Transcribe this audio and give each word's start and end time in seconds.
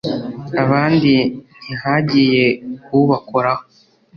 abandi 0.63 1.13
ntihagiye 1.63 2.43
ubakoraho” 2.97 3.63